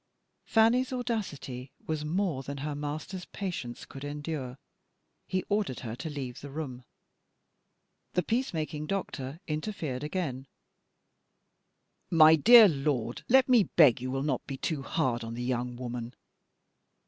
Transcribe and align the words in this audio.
Fanny's 0.45 0.91
audacity 0.91 1.71
was 1.85 2.03
more 2.03 2.41
than 2.41 2.57
her 2.65 2.73
master's 2.73 3.25
patience 3.25 3.85
could 3.85 4.03
endure. 4.03 4.57
He 5.27 5.43
ordered 5.47 5.81
her 5.81 5.95
to 5.97 6.09
leave 6.09 6.41
the 6.41 6.49
room. 6.49 6.85
The 8.13 8.23
peace 8.23 8.51
making 8.51 8.87
doctor 8.87 9.41
interfered 9.45 10.03
again: 10.03 10.47
"My 12.09 12.35
dear 12.35 12.67
lord, 12.67 13.21
let 13.29 13.47
me 13.47 13.65
beg 13.75 14.01
you 14.01 14.09
will 14.09 14.23
not 14.23 14.43
be 14.47 14.57
too 14.57 14.81
hard 14.81 15.23
on 15.23 15.35
the 15.35 15.43
young 15.43 15.75
woman." 15.75 16.15